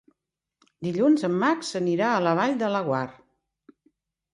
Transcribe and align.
Dilluns 0.87 1.27
en 1.29 1.37
Max 1.45 1.71
irà 1.95 2.11
a 2.17 2.27
la 2.31 2.37
Vall 2.43 2.59
de 2.67 2.75
Laguar. 2.79 3.07